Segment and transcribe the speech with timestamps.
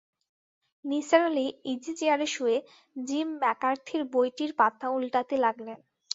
[0.85, 2.57] Nisar Ali easy চেয়ারে শুয়ে
[2.95, 5.79] Jim ম্যাকার্থির বইটির পাতা ওল্টাতে লাগলেন।